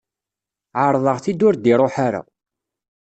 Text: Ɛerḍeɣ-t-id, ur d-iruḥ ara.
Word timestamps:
Ɛerḍeɣ-t-id, 0.83 1.39
ur 1.47 1.55
d-iruḥ 1.57 1.95
ara. 2.07 2.21